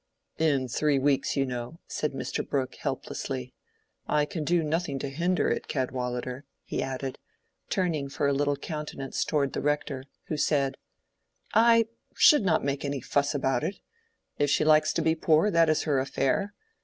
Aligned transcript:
"In 0.39 0.67
three 0.67 0.97
weeks, 0.97 1.37
you 1.37 1.45
know," 1.45 1.77
said 1.87 2.13
Mr. 2.13 2.43
Brooke, 2.43 2.73
helplessly. 2.73 3.53
"I 4.07 4.25
can 4.25 4.43
do 4.43 4.63
nothing 4.63 4.97
to 4.97 5.09
hinder 5.09 5.51
it, 5.51 5.67
Cadwallader," 5.67 6.43
he 6.63 6.81
added, 6.81 7.19
turning 7.69 8.09
for 8.09 8.27
a 8.27 8.33
little 8.33 8.55
countenance 8.55 9.23
toward 9.23 9.53
the 9.53 9.61
Rector, 9.61 10.05
who 10.25 10.37
said— 10.37 10.73
"I 11.53 11.85
should 12.15 12.41
not 12.43 12.65
make 12.65 12.83
any 12.83 12.99
fuss 12.99 13.35
about 13.35 13.63
it. 13.63 13.75
If 14.39 14.49
she 14.49 14.65
likes 14.65 14.91
to 14.93 15.03
be 15.03 15.13
poor, 15.13 15.51
that 15.51 15.69
is 15.69 15.83
her 15.83 15.99
affair. 15.99 16.55